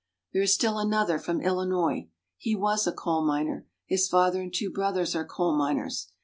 [0.33, 2.09] There is still another, from Illinois.
[2.35, 6.07] He was a coal miner his father and two brothers are coal miners.